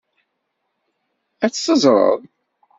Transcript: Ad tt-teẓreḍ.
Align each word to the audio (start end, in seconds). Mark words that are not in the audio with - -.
Ad 1.45 1.51
tt-teẓreḍ. 1.51 2.19